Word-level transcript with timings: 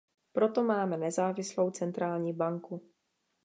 Proto 0.33 0.63
máme 0.63 0.97
nezávislou 0.97 1.69
Centrální 1.71 2.33
banku. 2.33 2.91